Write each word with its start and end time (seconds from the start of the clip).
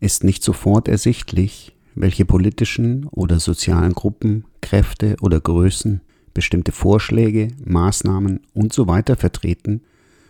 ist 0.00 0.24
nicht 0.24 0.42
sofort 0.42 0.88
ersichtlich, 0.88 1.76
welche 1.94 2.24
politischen 2.24 3.06
oder 3.06 3.40
sozialen 3.40 3.92
Gruppen, 3.92 4.44
Kräfte 4.60 5.16
oder 5.20 5.40
Größen 5.40 6.00
bestimmte 6.34 6.72
Vorschläge, 6.72 7.48
Maßnahmen 7.64 8.40
und 8.52 8.72
so 8.72 8.88
weiter 8.88 9.16
vertreten, 9.16 9.82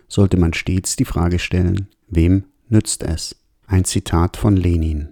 sollte 0.06 0.36
man 0.36 0.52
stets 0.52 0.96
die 0.96 1.06
Frage 1.06 1.38
stellen, 1.38 1.88
wem 2.08 2.44
nützt 2.68 3.02
es? 3.02 3.36
Ein 3.66 3.84
Zitat 3.84 4.36
von 4.36 4.56
Lenin. 4.56 5.08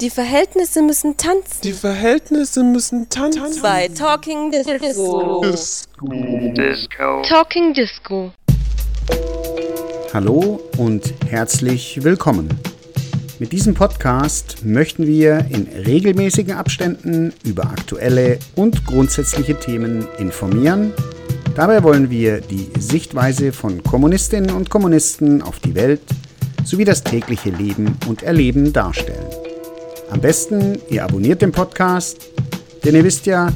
Die 0.00 0.10
Verhältnisse 0.10 0.82
müssen 0.82 1.16
tanzen. 1.16 1.60
Die 1.62 1.72
Verhältnisse 1.72 2.62
müssen 2.62 3.08
tanzen. 3.08 3.62
Bei 3.62 3.88
Talking 3.88 4.50
Disco. 4.50 5.40
Disco. 5.42 7.22
Talking 7.22 7.74
Disco. 7.74 8.32
Hallo 10.14 10.58
und 10.78 11.12
herzlich 11.26 12.02
willkommen. 12.02 12.48
Mit 13.38 13.52
diesem 13.52 13.74
Podcast 13.74 14.64
möchten 14.64 15.06
wir 15.06 15.44
in 15.50 15.68
regelmäßigen 15.84 16.54
Abständen 16.54 17.34
über 17.44 17.64
aktuelle 17.64 18.38
und 18.56 18.86
grundsätzliche 18.86 19.60
Themen 19.60 20.08
informieren. 20.18 20.94
Dabei 21.54 21.82
wollen 21.82 22.08
wir 22.08 22.40
die 22.40 22.70
Sichtweise 22.78 23.52
von 23.52 23.82
Kommunistinnen 23.82 24.50
und 24.50 24.70
Kommunisten 24.70 25.42
auf 25.42 25.58
die 25.58 25.74
Welt 25.74 26.00
sowie 26.64 26.86
das 26.86 27.04
tägliche 27.04 27.50
Leben 27.50 27.98
und 28.08 28.22
Erleben 28.22 28.72
darstellen. 28.72 29.26
Am 30.10 30.22
besten, 30.22 30.78
ihr 30.88 31.04
abonniert 31.04 31.42
den 31.42 31.52
Podcast, 31.52 32.30
denn 32.82 32.94
ihr 32.94 33.04
wisst 33.04 33.26
ja, 33.26 33.52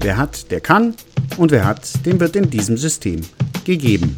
wer 0.00 0.16
hat, 0.16 0.48
der 0.52 0.60
kann 0.60 0.94
und 1.38 1.50
wer 1.50 1.64
hat, 1.64 2.06
dem 2.06 2.20
wird 2.20 2.36
in 2.36 2.48
diesem 2.48 2.76
System 2.76 3.22
gegeben. 3.64 4.16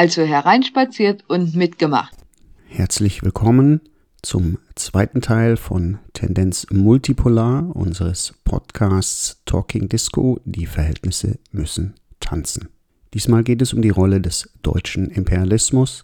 Also 0.00 0.22
hereinspaziert 0.22 1.24
und 1.28 1.54
mitgemacht. 1.54 2.16
Herzlich 2.64 3.22
willkommen 3.22 3.82
zum 4.22 4.56
zweiten 4.74 5.20
Teil 5.20 5.58
von 5.58 5.98
Tendenz 6.14 6.66
Multipolar 6.70 7.76
unseres 7.76 8.32
Podcasts 8.44 9.42
Talking 9.44 9.90
Disco. 9.90 10.40
Die 10.46 10.64
Verhältnisse 10.64 11.38
müssen 11.52 11.96
tanzen. 12.18 12.70
Diesmal 13.12 13.42
geht 13.42 13.60
es 13.60 13.74
um 13.74 13.82
die 13.82 13.90
Rolle 13.90 14.22
des 14.22 14.48
deutschen 14.62 15.10
Imperialismus 15.10 16.02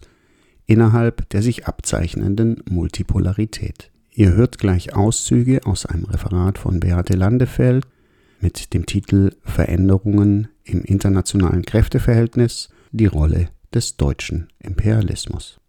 innerhalb 0.67 1.27
der 1.29 1.41
sich 1.41 1.65
abzeichnenden 1.65 2.61
Multipolarität. 2.69 3.89
Ihr 4.13 4.33
hört 4.33 4.59
gleich 4.59 4.95
Auszüge 4.95 5.65
aus 5.65 5.87
einem 5.87 6.05
Referat 6.05 6.59
von 6.59 6.79
Beate 6.79 7.15
Landefeld 7.15 7.87
mit 8.41 8.75
dem 8.75 8.85
Titel 8.85 9.31
Veränderungen 9.41 10.49
im 10.63 10.83
internationalen 10.83 11.65
Kräfteverhältnis, 11.65 12.69
die 12.91 13.07
Rolle 13.07 13.49
des 13.73 13.97
deutschen 13.97 14.51
Imperialismus. 14.59 15.59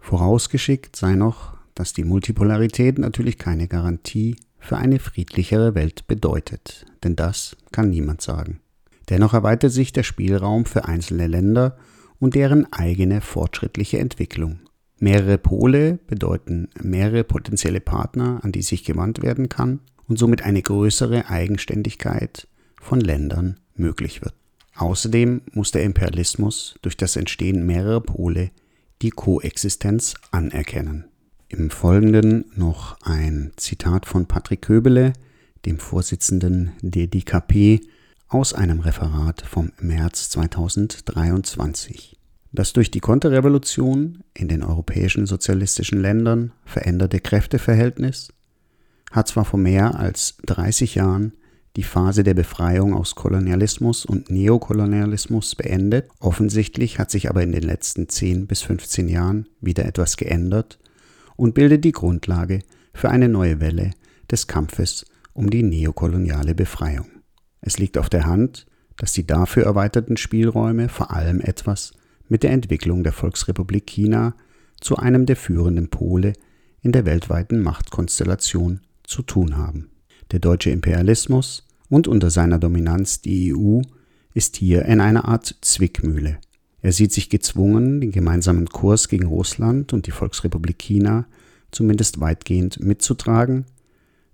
Vorausgeschickt 0.00 0.96
sei 0.96 1.14
noch, 1.14 1.56
dass 1.74 1.92
die 1.92 2.04
Multipolarität 2.04 2.98
natürlich 2.98 3.38
keine 3.38 3.68
Garantie 3.68 4.36
für 4.58 4.76
eine 4.76 4.98
friedlichere 4.98 5.74
Welt 5.74 6.06
bedeutet, 6.06 6.86
denn 7.04 7.16
das 7.16 7.56
kann 7.72 7.90
niemand 7.90 8.22
sagen. 8.22 8.60
Dennoch 9.08 9.34
erweitert 9.34 9.72
sich 9.72 9.92
der 9.92 10.02
Spielraum 10.02 10.64
für 10.64 10.86
einzelne 10.86 11.26
Länder 11.26 11.76
und 12.18 12.34
deren 12.34 12.72
eigene 12.72 13.20
fortschrittliche 13.20 13.98
Entwicklung. 13.98 14.60
Mehrere 14.98 15.38
Pole 15.38 15.98
bedeuten 16.06 16.68
mehrere 16.82 17.22
potenzielle 17.22 17.80
Partner, 17.80 18.40
an 18.42 18.52
die 18.52 18.62
sich 18.62 18.84
gewandt 18.84 19.22
werden 19.22 19.48
kann 19.48 19.80
und 20.08 20.18
somit 20.18 20.42
eine 20.42 20.62
größere 20.62 21.28
Eigenständigkeit 21.28 22.48
von 22.80 23.00
Ländern 23.00 23.60
möglich 23.74 24.22
wird. 24.22 24.34
Außerdem 24.76 25.42
muss 25.52 25.70
der 25.70 25.84
Imperialismus 25.84 26.76
durch 26.82 26.96
das 26.96 27.16
Entstehen 27.16 27.64
mehrerer 27.64 28.00
Pole 28.00 28.50
die 29.02 29.10
Koexistenz 29.10 30.14
anerkennen. 30.30 31.06
Im 31.48 31.70
Folgenden 31.70 32.46
noch 32.56 33.00
ein 33.02 33.52
Zitat 33.56 34.06
von 34.06 34.26
Patrick 34.26 34.62
Köbele, 34.62 35.12
dem 35.64 35.78
Vorsitzenden 35.78 36.72
der 36.82 37.06
DKP, 37.06 37.80
aus 38.28 38.52
einem 38.52 38.80
Referat 38.80 39.42
vom 39.42 39.72
März 39.80 40.30
2023. 40.30 42.16
Das 42.52 42.72
durch 42.72 42.90
die 42.90 43.00
Konterrevolution 43.00 44.24
in 44.34 44.48
den 44.48 44.62
europäischen 44.62 45.26
sozialistischen 45.26 46.00
Ländern 46.00 46.52
veränderte 46.64 47.20
Kräfteverhältnis 47.20 48.32
hat 49.12 49.28
zwar 49.28 49.44
vor 49.44 49.60
mehr 49.60 49.98
als 49.98 50.36
30 50.46 50.96
Jahren 50.96 51.32
die 51.76 51.82
Phase 51.82 52.24
der 52.24 52.32
Befreiung 52.34 52.94
aus 52.94 53.14
Kolonialismus 53.14 54.06
und 54.06 54.30
Neokolonialismus 54.30 55.54
beendet, 55.54 56.08
offensichtlich 56.20 56.98
hat 56.98 57.10
sich 57.10 57.28
aber 57.28 57.42
in 57.42 57.52
den 57.52 57.62
letzten 57.62 58.08
10 58.08 58.46
bis 58.46 58.62
15 58.62 59.08
Jahren 59.08 59.46
wieder 59.60 59.84
etwas 59.84 60.16
geändert 60.16 60.78
und 61.36 61.54
bildet 61.54 61.84
die 61.84 61.92
Grundlage 61.92 62.60
für 62.94 63.10
eine 63.10 63.28
neue 63.28 63.60
Welle 63.60 63.90
des 64.30 64.46
Kampfes 64.46 65.04
um 65.34 65.50
die 65.50 65.62
neokoloniale 65.62 66.54
Befreiung. 66.54 67.08
Es 67.60 67.78
liegt 67.78 67.98
auf 67.98 68.08
der 68.08 68.24
Hand, 68.24 68.66
dass 68.96 69.12
die 69.12 69.26
dafür 69.26 69.64
erweiterten 69.64 70.16
Spielräume 70.16 70.88
vor 70.88 71.10
allem 71.10 71.42
etwas 71.42 71.92
mit 72.26 72.42
der 72.42 72.52
Entwicklung 72.52 73.04
der 73.04 73.12
Volksrepublik 73.12 73.86
China 73.86 74.34
zu 74.80 74.96
einem 74.96 75.26
der 75.26 75.36
führenden 75.36 75.90
Pole 75.90 76.32
in 76.80 76.92
der 76.92 77.04
weltweiten 77.04 77.60
Machtkonstellation 77.60 78.80
zu 79.04 79.20
tun 79.20 79.58
haben. 79.58 79.90
Der 80.32 80.40
deutsche 80.40 80.70
Imperialismus 80.70 81.65
und 81.88 82.08
unter 82.08 82.30
seiner 82.30 82.58
Dominanz 82.58 83.20
die 83.20 83.54
EU 83.54 83.80
ist 84.34 84.56
hier 84.56 84.84
in 84.84 85.00
einer 85.00 85.26
Art 85.26 85.56
Zwickmühle. 85.60 86.38
Er 86.82 86.92
sieht 86.92 87.12
sich 87.12 87.30
gezwungen, 87.30 88.00
den 88.00 88.12
gemeinsamen 88.12 88.68
Kurs 88.68 89.08
gegen 89.08 89.26
Russland 89.26 89.92
und 89.92 90.06
die 90.06 90.10
Volksrepublik 90.10 90.78
China 90.78 91.26
zumindest 91.70 92.20
weitgehend 92.20 92.80
mitzutragen 92.80 93.66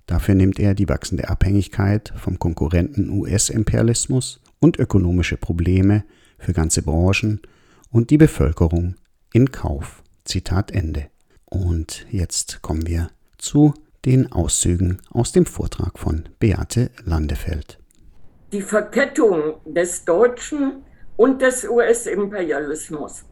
Dafür 0.06 0.34
nimmt 0.34 0.58
er 0.58 0.74
die 0.74 0.88
wachsende 0.88 1.28
Abhängigkeit 1.28 2.12
vom 2.16 2.38
Konkurrenten 2.38 3.10
US-Imperialismus 3.10 4.40
und 4.58 4.78
ökonomische 4.78 5.36
Probleme 5.36 6.04
für 6.38 6.52
ganze 6.52 6.82
Branchen 6.82 7.40
und 7.90 8.10
die 8.10 8.18
Bevölkerung 8.18 8.96
in 9.32 9.52
Kauf. 9.52 10.02
Zitat 10.24 10.70
Ende. 10.70 11.06
Und 11.46 12.06
jetzt 12.10 12.62
kommen 12.62 12.86
wir 12.86 13.10
zu 13.38 13.74
den 14.04 14.32
Auszügen 14.32 15.00
aus 15.10 15.32
dem 15.32 15.46
Vortrag 15.46 15.98
von 15.98 16.28
Beate 16.38 16.90
Landefeld. 17.04 17.78
Die 18.52 18.62
Verkettung 18.62 19.54
des 19.64 20.04
deutschen 20.04 20.82
und 21.16 21.40
des 21.40 21.68
US-Imperialismus 21.68 23.24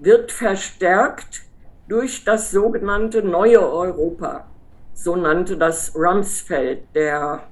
wird 0.00 0.32
verstärkt 0.32 1.42
durch 1.88 2.24
das 2.24 2.50
sogenannte 2.50 3.22
neue 3.22 3.60
Europa 3.60 4.46
so 4.94 5.16
nannte 5.16 5.56
das 5.56 5.94
Rumsfeld, 5.94 6.94
der 6.94 7.42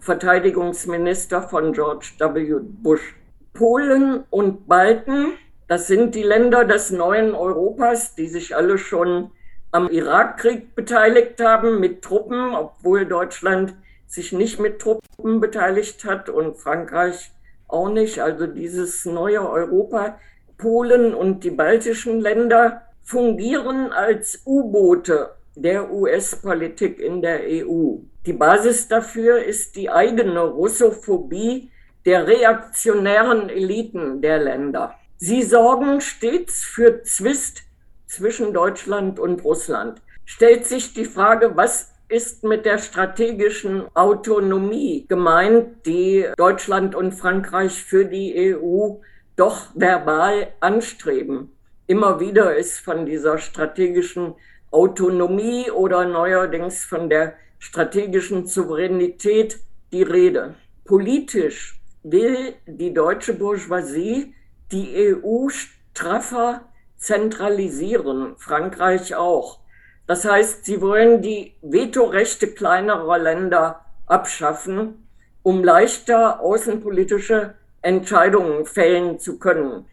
Verteidigungsminister 0.00 1.42
von 1.42 1.72
George 1.72 2.12
W. 2.18 2.60
Bush. 2.60 3.16
Polen 3.54 4.24
und 4.30 4.66
Balten, 4.66 5.32
das 5.68 5.86
sind 5.86 6.14
die 6.14 6.22
Länder 6.22 6.64
des 6.64 6.90
neuen 6.90 7.34
Europas, 7.34 8.14
die 8.14 8.26
sich 8.26 8.54
alle 8.54 8.78
schon 8.78 9.30
am 9.74 9.90
Irakkrieg 9.90 10.76
beteiligt 10.76 11.40
haben 11.40 11.80
mit 11.80 12.02
Truppen, 12.02 12.54
obwohl 12.54 13.06
Deutschland 13.06 13.74
sich 14.06 14.32
nicht 14.32 14.60
mit 14.60 14.78
Truppen 14.78 15.40
beteiligt 15.40 16.04
hat 16.04 16.28
und 16.28 16.56
Frankreich 16.56 17.32
auch 17.66 17.88
nicht. 17.88 18.20
Also 18.20 18.46
dieses 18.46 19.04
neue 19.04 19.50
Europa, 19.50 20.20
Polen 20.58 21.12
und 21.12 21.42
die 21.42 21.50
baltischen 21.50 22.20
Länder 22.20 22.82
fungieren 23.02 23.92
als 23.92 24.42
U-Boote 24.46 25.30
der 25.56 25.90
US-Politik 25.92 27.00
in 27.00 27.20
der 27.20 27.40
EU. 27.44 27.96
Die 28.26 28.32
Basis 28.32 28.86
dafür 28.86 29.42
ist 29.42 29.74
die 29.74 29.90
eigene 29.90 30.40
Russophobie 30.40 31.72
der 32.06 32.28
reaktionären 32.28 33.48
Eliten 33.48 34.20
der 34.20 34.38
Länder. 34.38 34.94
Sie 35.16 35.42
sorgen 35.42 36.00
stets 36.00 36.62
für 36.64 37.02
Zwist 37.02 37.64
zwischen 38.14 38.52
Deutschland 38.52 39.18
und 39.18 39.44
Russland. 39.44 40.00
Stellt 40.24 40.66
sich 40.66 40.94
die 40.94 41.04
Frage, 41.04 41.56
was 41.56 41.92
ist 42.08 42.44
mit 42.44 42.64
der 42.64 42.78
strategischen 42.78 43.84
Autonomie 43.94 45.06
gemeint, 45.08 45.86
die 45.86 46.26
Deutschland 46.36 46.94
und 46.94 47.12
Frankreich 47.12 47.82
für 47.82 48.04
die 48.04 48.54
EU 48.54 48.96
doch 49.36 49.66
verbal 49.74 50.48
anstreben. 50.60 51.50
Immer 51.86 52.20
wieder 52.20 52.56
ist 52.56 52.78
von 52.78 53.04
dieser 53.04 53.38
strategischen 53.38 54.34
Autonomie 54.70 55.70
oder 55.70 56.04
neuerdings 56.04 56.84
von 56.84 57.10
der 57.10 57.34
strategischen 57.58 58.46
Souveränität 58.46 59.58
die 59.92 60.02
Rede. 60.02 60.54
Politisch 60.84 61.80
will 62.02 62.54
die 62.66 62.92
deutsche 62.92 63.34
Bourgeoisie 63.34 64.34
die 64.70 65.14
EU 65.14 65.48
straffer 65.48 66.68
zentralisieren, 67.04 68.34
Frankreich 68.38 69.14
auch. 69.14 69.60
Das 70.06 70.24
heißt, 70.24 70.64
sie 70.64 70.80
wollen 70.80 71.22
die 71.22 71.54
Vetorechte 71.62 72.48
kleinerer 72.48 73.18
Länder 73.18 73.84
abschaffen, 74.06 75.06
um 75.42 75.62
leichter 75.62 76.40
außenpolitische 76.40 77.54
Entscheidungen 77.82 78.64
fällen 78.64 79.18
zu 79.18 79.38
können. 79.38 79.86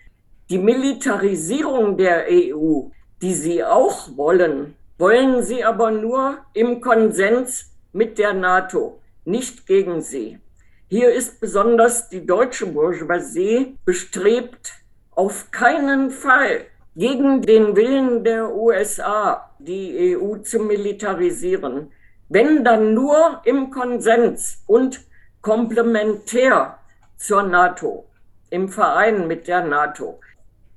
Die 0.50 0.58
Militarisierung 0.58 1.98
der 1.98 2.26
EU, 2.30 2.90
die 3.22 3.34
Sie 3.34 3.64
auch 3.64 4.18
wollen, 4.18 4.76
wollen 4.98 5.44
Sie 5.44 5.64
aber 5.64 5.92
nur 5.92 6.38
im 6.54 6.82
Konsens 6.82 7.72
mit 7.94 8.18
der 8.18 8.34
NATO, 8.34 9.02
nicht 9.26 9.68
gegen 9.68 10.02
sie. 10.02 10.40
Hier 10.88 11.14
ist 11.14 11.40
besonders 11.40 12.10
die 12.10 12.26
deutsche 12.26 12.66
Bourgeoisie 12.66 13.78
bestrebt, 13.86 14.74
auf 15.12 15.52
keinen 15.52 16.12
Fall 16.12 16.66
gegen 16.96 17.42
den 17.42 17.76
Willen 17.76 18.24
der 18.24 18.54
USA 18.54 19.50
die 19.60 20.18
EU 20.18 20.38
zu 20.38 20.60
militarisieren, 20.60 21.92
wenn 22.30 22.64
dann 22.64 22.94
nur 22.94 23.42
im 23.46 23.72
Konsens 23.72 24.64
und 24.68 25.02
komplementär 25.42 26.78
zur 27.18 27.44
NATO, 27.44 28.06
im 28.50 28.70
Verein 28.70 29.28
mit 29.28 29.48
der 29.48 29.64
NATO. 29.64 30.20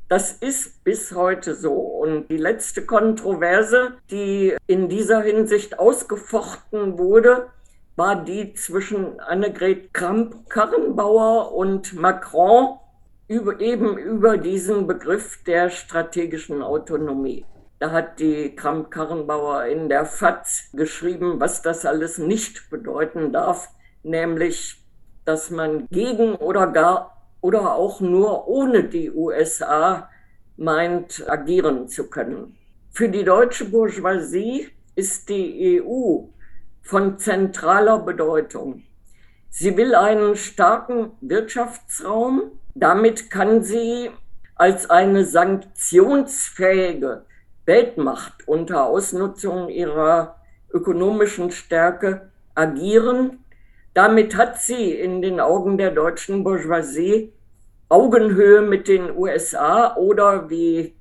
Das 0.08 0.32
ist 0.32 0.84
bis 0.84 1.12
heute 1.12 1.54
so. 1.54 1.72
Und 1.72 2.28
die 2.28 2.36
letzte 2.36 2.84
Kontroverse, 2.84 3.94
die 4.10 4.54
in 4.66 4.88
dieser 4.88 5.22
Hinsicht 5.22 5.78
ausgefochten 5.78 6.98
wurde, 6.98 7.48
war 7.96 8.24
die 8.24 8.54
zwischen 8.54 9.18
Annegret 9.20 9.94
Kramp-Karrenbauer 9.94 11.52
und 11.52 11.94
Macron 11.94 12.78
über, 13.28 13.60
eben 13.60 13.96
über 13.96 14.36
diesen 14.36 14.86
Begriff 14.86 15.42
der 15.44 15.70
strategischen 15.70 16.62
Autonomie. 16.62 17.44
Da 17.78 17.90
hat 17.90 18.20
die 18.20 18.54
Kramp-Karrenbauer 18.54 19.64
in 19.66 19.88
der 19.88 20.06
FAZ 20.06 20.70
geschrieben, 20.72 21.40
was 21.40 21.62
das 21.62 21.84
alles 21.84 22.18
nicht 22.18 22.70
bedeuten 22.70 23.32
darf, 23.32 23.68
nämlich, 24.02 24.82
dass 25.24 25.50
man 25.50 25.86
gegen 25.90 26.34
oder 26.36 26.66
gar 26.68 27.28
oder 27.40 27.74
auch 27.74 28.00
nur 28.00 28.48
ohne 28.48 28.84
die 28.84 29.10
USA 29.10 30.08
meint, 30.56 31.28
agieren 31.28 31.88
zu 31.88 32.08
können. 32.08 32.56
Für 32.90 33.08
die 33.08 33.24
deutsche 33.24 33.66
Bourgeoisie 33.66 34.68
ist 34.94 35.28
die 35.28 35.82
EU 35.82 36.28
von 36.82 37.18
zentraler 37.18 37.98
Bedeutung. 37.98 38.84
Sie 39.50 39.76
will 39.76 39.94
einen 39.94 40.36
starken 40.36 41.12
Wirtschaftsraum. 41.20 42.52
Damit 42.74 43.30
kann 43.30 43.62
sie 43.62 44.10
als 44.56 44.90
eine 44.90 45.24
sanktionsfähige 45.24 47.24
Weltmacht 47.66 48.46
unter 48.46 48.86
Ausnutzung 48.86 49.68
ihrer 49.68 50.36
ökonomischen 50.72 51.50
Stärke 51.50 52.30
agieren. 52.54 53.44
Damit 53.94 54.36
hat 54.36 54.60
sie 54.60 54.92
in 54.92 55.22
den 55.22 55.40
Augen 55.40 55.78
der 55.78 55.92
deutschen 55.92 56.44
Bourgeoisie 56.44 57.32
Augenhöhe 57.88 58.62
mit 58.62 58.88
den 58.88 59.16
USA 59.16 59.96
oder 59.96 60.50
wie 60.50 60.94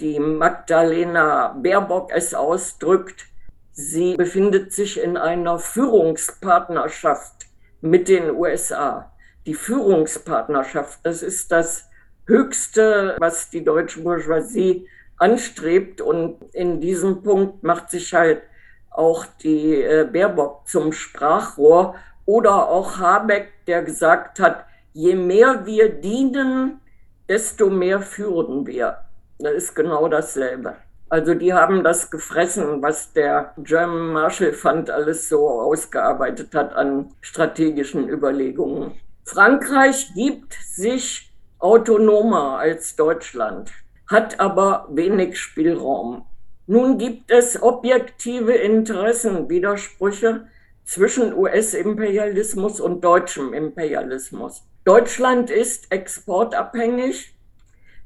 die 0.00 0.18
Magdalena 0.18 1.56
Baerbock 1.62 2.10
es 2.12 2.34
ausdrückt, 2.34 3.26
sie 3.72 4.16
befindet 4.16 4.72
sich 4.72 5.00
in 5.00 5.16
einer 5.16 5.58
Führungspartnerschaft 5.58 7.46
mit 7.80 8.08
den 8.08 8.30
USA. 8.30 9.12
Die 9.48 9.54
Führungspartnerschaft, 9.54 10.98
das 11.04 11.22
ist 11.22 11.50
das 11.50 11.88
Höchste, 12.26 13.16
was 13.18 13.48
die 13.48 13.64
deutsche 13.64 14.02
Bourgeoisie 14.02 14.86
anstrebt. 15.16 16.02
Und 16.02 16.36
in 16.52 16.82
diesem 16.82 17.22
Punkt 17.22 17.62
macht 17.62 17.90
sich 17.90 18.12
halt 18.12 18.42
auch 18.90 19.24
die 19.42 19.82
äh, 19.82 20.06
Baerbock 20.12 20.68
zum 20.68 20.92
Sprachrohr 20.92 21.94
oder 22.26 22.68
auch 22.68 22.98
Habeck, 22.98 23.48
der 23.66 23.82
gesagt 23.82 24.38
hat, 24.38 24.66
je 24.92 25.16
mehr 25.16 25.64
wir 25.64 25.88
dienen, 25.94 26.82
desto 27.26 27.70
mehr 27.70 28.02
führen 28.02 28.66
wir. 28.66 28.98
Das 29.38 29.54
ist 29.54 29.74
genau 29.74 30.08
dasselbe. 30.08 30.76
Also 31.08 31.32
die 31.32 31.54
haben 31.54 31.82
das 31.82 32.10
gefressen, 32.10 32.82
was 32.82 33.14
der 33.14 33.54
German 33.56 34.12
Marshall 34.12 34.52
Fund 34.52 34.90
alles 34.90 35.30
so 35.30 35.48
ausgearbeitet 35.48 36.54
hat 36.54 36.74
an 36.74 37.14
strategischen 37.22 38.10
Überlegungen. 38.10 38.92
Frankreich 39.28 40.14
gibt 40.14 40.54
sich 40.54 41.30
autonomer 41.58 42.56
als 42.60 42.96
Deutschland, 42.96 43.70
hat 44.06 44.40
aber 44.40 44.88
wenig 44.90 45.38
Spielraum. 45.38 46.24
Nun 46.66 46.96
gibt 46.96 47.30
es 47.30 47.62
objektive 47.62 48.54
Interessenwidersprüche 48.54 50.46
zwischen 50.86 51.34
US-Imperialismus 51.34 52.80
und 52.80 53.04
deutschem 53.04 53.52
Imperialismus. 53.52 54.62
Deutschland 54.84 55.50
ist 55.50 55.92
exportabhängig. 55.92 57.34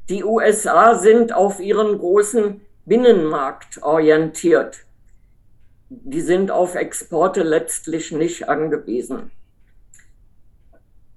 Die 0.08 0.24
USA 0.24 0.96
sind 0.96 1.32
auf 1.32 1.60
ihren 1.60 1.98
großen 1.98 2.62
Binnenmarkt 2.84 3.80
orientiert. 3.84 4.80
Die 5.88 6.20
sind 6.20 6.50
auf 6.50 6.74
Exporte 6.74 7.44
letztlich 7.44 8.10
nicht 8.10 8.48
angewiesen. 8.48 9.30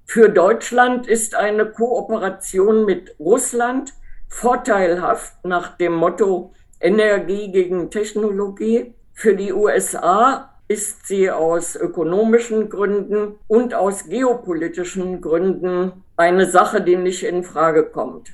Für 0.06 0.30
Deutschland 0.30 1.08
ist 1.08 1.36
eine 1.36 1.66
Kooperation 1.66 2.86
mit 2.86 3.16
Russland 3.20 3.94
vorteilhaft 4.30 5.44
nach 5.44 5.78
dem 5.78 5.94
Motto 5.94 6.54
Energie 6.80 7.52
gegen 7.52 7.90
Technologie. 7.90 8.94
Für 9.14 9.36
die 9.36 9.52
USA 9.52 10.54
ist 10.68 11.08
sie 11.08 11.30
aus 11.32 11.76
ökonomischen 11.76 12.70
Gründen 12.70 13.40
und 13.48 13.74
aus 13.74 14.06
geopolitischen 14.06 15.22
Gründen 15.22 16.04
eine 16.18 16.46
Sache, 16.50 16.82
die 16.82 16.96
nicht 16.96 17.24
in 17.24 17.44
Frage 17.44 17.84
kommt. 17.86 18.34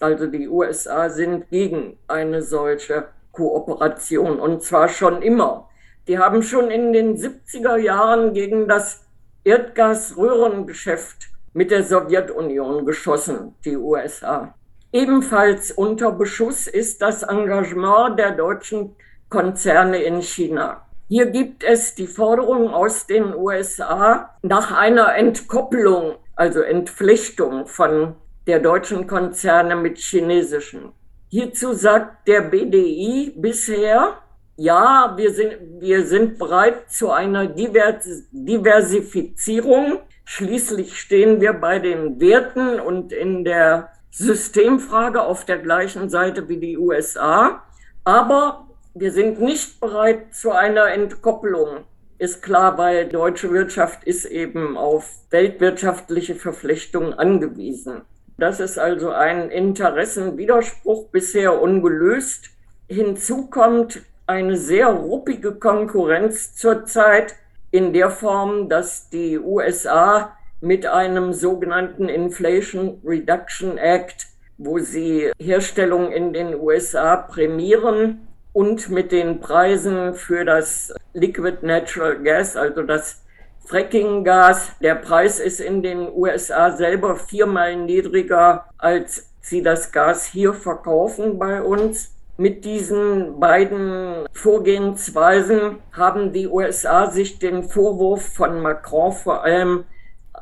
Also 0.00 0.26
die 0.26 0.48
USA 0.48 1.08
sind 1.08 1.48
gegen 1.50 1.98
eine 2.08 2.42
solche 2.42 3.08
Kooperation 3.32 4.38
und 4.40 4.62
zwar 4.62 4.88
schon 4.88 5.22
immer. 5.22 5.68
Die 6.08 6.18
haben 6.18 6.42
schon 6.42 6.70
in 6.70 6.92
den 6.92 7.16
70er 7.16 7.76
Jahren 7.76 8.34
gegen 8.34 8.68
das 8.68 9.05
Erdgasröhrengeschäft 9.46 11.28
mit 11.52 11.70
der 11.70 11.84
Sowjetunion 11.84 12.84
geschossen, 12.84 13.54
die 13.64 13.76
USA. 13.76 14.52
Ebenfalls 14.92 15.70
unter 15.70 16.10
Beschuss 16.10 16.66
ist 16.66 17.00
das 17.00 17.22
Engagement 17.22 18.18
der 18.18 18.32
deutschen 18.32 18.96
Konzerne 19.28 20.02
in 20.02 20.20
China. 20.20 20.84
Hier 21.06 21.26
gibt 21.26 21.62
es 21.62 21.94
die 21.94 22.08
Forderung 22.08 22.70
aus 22.70 23.06
den 23.06 23.36
USA 23.36 24.36
nach 24.42 24.76
einer 24.76 25.14
Entkopplung, 25.14 26.16
also 26.34 26.62
Entpflichtung 26.62 27.68
von 27.68 28.16
der 28.48 28.58
deutschen 28.58 29.06
Konzerne 29.06 29.76
mit 29.76 29.98
chinesischen. 29.98 30.92
Hierzu 31.28 31.72
sagt 31.72 32.26
der 32.26 32.40
BDI 32.40 33.32
bisher, 33.36 34.18
ja, 34.56 35.14
wir 35.16 35.32
sind, 35.34 35.80
wir 35.80 36.06
sind 36.06 36.38
bereit 36.38 36.90
zu 36.90 37.10
einer 37.10 37.46
Diversifizierung. 37.46 39.98
Schließlich 40.24 40.98
stehen 40.98 41.40
wir 41.40 41.52
bei 41.52 41.78
den 41.78 42.18
Werten 42.20 42.80
und 42.80 43.12
in 43.12 43.44
der 43.44 43.92
Systemfrage 44.10 45.22
auf 45.22 45.44
der 45.44 45.58
gleichen 45.58 46.08
Seite 46.08 46.48
wie 46.48 46.56
die 46.56 46.76
USA. 46.78 47.62
Aber 48.04 48.66
wir 48.94 49.12
sind 49.12 49.40
nicht 49.40 49.78
bereit 49.78 50.34
zu 50.34 50.50
einer 50.52 50.90
Entkopplung. 50.90 51.84
Ist 52.18 52.42
klar, 52.42 52.78
weil 52.78 53.08
deutsche 53.08 53.52
Wirtschaft 53.52 54.04
ist 54.04 54.24
eben 54.24 54.78
auf 54.78 55.06
weltwirtschaftliche 55.28 56.34
Verflechtungen 56.34 57.12
angewiesen. 57.12 58.00
Das 58.38 58.58
ist 58.58 58.78
also 58.78 59.10
ein 59.10 59.50
Interessenwiderspruch 59.50 61.08
bisher 61.08 61.60
ungelöst. 61.60 62.48
Hinzu 62.88 63.48
kommt 63.48 64.00
eine 64.26 64.56
sehr 64.56 64.88
ruppige 64.88 65.54
Konkurrenz 65.54 66.54
zurzeit 66.54 67.34
in 67.70 67.92
der 67.92 68.10
Form, 68.10 68.68
dass 68.68 69.08
die 69.10 69.38
USA 69.38 70.36
mit 70.60 70.86
einem 70.86 71.32
sogenannten 71.32 72.08
Inflation 72.08 73.00
Reduction 73.04 73.78
Act, 73.78 74.26
wo 74.58 74.78
sie 74.78 75.30
Herstellung 75.38 76.10
in 76.12 76.32
den 76.32 76.54
USA 76.54 77.16
prämieren, 77.16 78.26
und 78.56 78.88
mit 78.88 79.12
den 79.12 79.40
Preisen 79.40 80.14
für 80.14 80.46
das 80.46 80.94
Liquid 81.12 81.58
Natural 81.60 82.16
Gas, 82.22 82.56
also 82.56 82.84
das 82.84 83.22
Fracking-Gas. 83.66 84.72
Der 84.80 84.94
Preis 84.94 85.38
ist 85.40 85.60
in 85.60 85.82
den 85.82 86.08
USA 86.10 86.70
selber 86.70 87.16
viermal 87.16 87.76
niedriger, 87.76 88.64
als 88.78 89.28
sie 89.42 89.62
das 89.62 89.92
Gas 89.92 90.24
hier 90.24 90.54
verkaufen 90.54 91.38
bei 91.38 91.60
uns. 91.60 92.15
Mit 92.38 92.64
diesen 92.64 93.38
beiden 93.40 94.26
Vorgehensweisen 94.32 95.78
haben 95.92 96.32
die 96.32 96.48
USA 96.48 97.10
sich 97.10 97.38
den 97.38 97.64
Vorwurf 97.64 98.34
von 98.34 98.60
Macron 98.60 99.12
vor 99.12 99.44
allem 99.44 99.84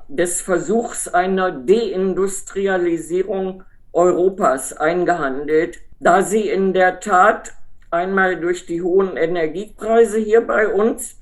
des 0.09 0.41
Versuchs 0.41 1.09
einer 1.09 1.51
Deindustrialisierung 1.53 3.63
Europas 3.93 4.73
eingehandelt, 4.73 5.79
da 6.01 6.23
sie 6.23 6.49
in 6.49 6.73
der 6.73 7.01
Tat 7.01 7.53
Einmal 7.95 8.41
durch 8.41 8.67
die 8.67 8.83
hohen 8.83 9.17
Energiepreise 9.17 10.19
hier 10.19 10.45
bei 10.45 10.67
uns, 10.67 11.17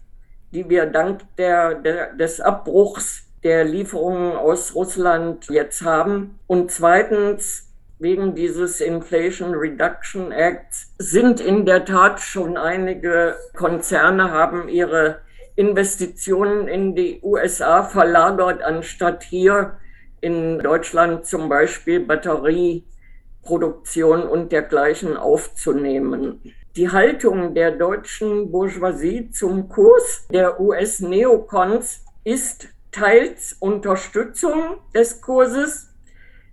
die 0.52 0.70
wir 0.70 0.86
dank 0.86 1.20
der, 1.36 1.74
der, 1.74 2.14
des 2.14 2.40
Abbruchs 2.40 3.26
der 3.44 3.64
Lieferungen 3.64 4.38
aus 4.38 4.74
Russland 4.74 5.50
jetzt 5.50 5.82
haben. 5.82 6.38
Und 6.46 6.70
zweitens 6.70 7.70
wegen 8.02 8.34
dieses 8.34 8.80
Inflation 8.80 9.54
Reduction 9.54 10.32
Acts 10.32 10.92
sind 10.98 11.40
in 11.40 11.64
der 11.64 11.84
Tat 11.84 12.20
schon 12.20 12.56
einige 12.56 13.36
Konzerne 13.54 14.32
haben 14.32 14.68
ihre 14.68 15.20
Investitionen 15.54 16.66
in 16.66 16.96
die 16.96 17.20
USA 17.22 17.84
verlagert, 17.84 18.60
anstatt 18.60 19.22
hier 19.22 19.78
in 20.20 20.58
Deutschland 20.58 21.26
zum 21.26 21.48
Beispiel 21.48 22.00
Batterieproduktion 22.00 24.24
und 24.24 24.50
dergleichen 24.50 25.16
aufzunehmen. 25.16 26.40
Die 26.74 26.90
Haltung 26.90 27.54
der 27.54 27.70
deutschen 27.70 28.50
Bourgeoisie 28.50 29.30
zum 29.30 29.68
Kurs 29.68 30.26
der 30.32 30.58
US-Neokons 30.58 32.04
ist 32.24 32.66
teils 32.90 33.52
Unterstützung 33.60 34.78
des 34.92 35.20
Kurses, 35.20 35.91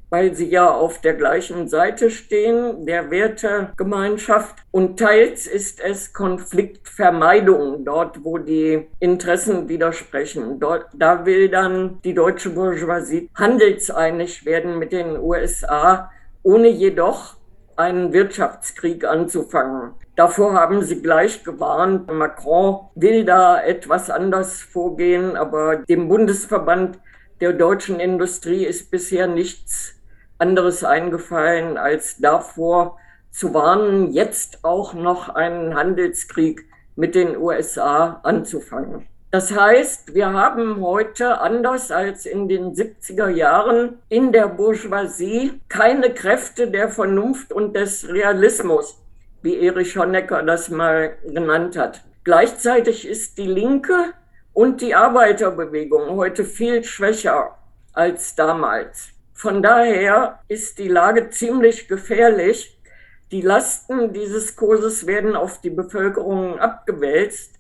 weil 0.10 0.34
sie 0.36 0.50
ja 0.50 0.70
auf 0.70 1.02
der 1.02 1.14
gleichen 1.14 1.68
Seite 1.68 2.10
stehen, 2.10 2.86
der 2.86 3.12
Wertegemeinschaft. 3.12 4.56
Und 4.72 4.98
teils 4.98 5.46
ist 5.48 5.80
es 5.80 6.14
Konfliktvermeidung, 6.14 7.86
dort 7.86 8.24
wo 8.24 8.38
die 8.38 8.88
Interessen 9.00 9.70
widersprechen. 9.70 10.60
Dort, 10.60 10.88
da 10.94 11.26
will 11.26 11.50
dann 11.50 12.00
die 12.04 12.14
deutsche 12.14 12.50
Bourgeoisie 12.50 13.30
handelseinig 13.36 14.46
werden 14.46 14.80
mit 14.80 14.92
den 14.92 15.18
USA, 15.18 16.12
ohne 16.44 16.70
jedoch 16.70 17.36
einen 17.76 18.12
Wirtschaftskrieg 18.12 19.06
anzufangen. 19.06 19.94
Davor 20.16 20.54
haben 20.54 20.82
sie 20.84 21.02
gleich 21.02 21.46
gewarnt. 21.46 22.12
Macron 22.12 22.90
will 22.96 23.24
da 23.24 23.62
etwas 23.62 24.10
anders 24.10 24.60
vorgehen, 24.62 25.38
aber 25.38 25.78
dem 25.78 26.10
Bundesverband 26.10 27.00
der 27.40 27.54
deutschen 27.54 28.02
Industrie 28.02 28.66
ist 28.66 28.92
bisher 28.92 29.28
nichts 29.28 29.99
anderes 30.40 30.84
eingefallen, 30.84 31.78
als 31.78 32.18
davor 32.18 32.98
zu 33.32 33.54
warnen, 33.54 34.12
jetzt 34.12 34.64
auch 34.64 34.94
noch 34.94 35.30
einen 35.30 35.76
Handelskrieg 35.76 36.66
mit 36.96 37.16
den 37.16 37.38
USA 37.38 38.20
anzufangen. 38.24 39.06
Das 39.32 39.56
heißt, 39.56 40.16
wir 40.16 40.34
haben 40.34 40.82
heute, 40.82 41.40
anders 41.40 41.92
als 41.92 42.26
in 42.26 42.48
den 42.48 42.74
70er 42.74 43.30
Jahren, 43.30 44.00
in 44.10 44.32
der 44.32 44.48
Bourgeoisie 44.48 45.62
keine 45.70 46.12
Kräfte 46.16 46.72
der 46.72 46.90
Vernunft 46.90 47.54
und 47.54 47.76
des 47.76 48.10
Realismus, 48.10 49.00
wie 49.44 49.60
Erich 49.60 49.96
Honecker 49.98 50.42
das 50.42 50.70
mal 50.70 51.16
genannt 51.28 51.78
hat. 51.78 52.02
Gleichzeitig 52.24 53.08
ist 53.08 53.38
die 53.38 53.46
Linke 53.46 54.14
und 54.54 54.82
die 54.82 54.96
Arbeiterbewegung 54.96 56.16
heute 56.16 56.44
viel 56.44 56.84
schwächer 56.84 57.56
als 57.94 58.36
damals. 58.36 59.10
Von 59.40 59.64
daher 59.64 60.40
ist 60.50 60.80
die 60.80 60.90
Lage 60.90 61.30
ziemlich 61.30 61.88
gefährlich. 61.88 62.78
Die 63.32 63.40
Lasten 63.40 64.12
dieses 64.12 64.58
Kurses 64.58 65.08
werden 65.08 65.38
auf 65.38 65.62
die 65.62 65.70
Bevölkerung 65.70 66.60
abgewälzt. 66.60 67.54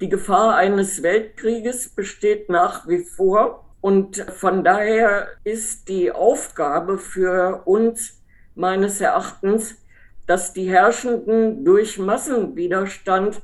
Die 0.00 0.08
Gefahr 0.08 0.56
eines 0.56 1.04
Weltkrieges 1.04 1.90
besteht 1.90 2.48
nach 2.48 2.88
wie 2.88 3.04
vor. 3.04 3.64
Und 3.80 4.26
von 4.38 4.64
daher 4.64 5.28
ist 5.44 5.88
die 5.88 6.10
Aufgabe 6.10 6.98
für 6.98 7.62
uns 7.64 8.20
meines 8.56 9.00
Erachtens, 9.00 9.76
dass 10.26 10.52
die 10.52 10.68
Herrschenden 10.68 11.64
durch 11.64 11.96
Massenwiderstand 11.96 13.40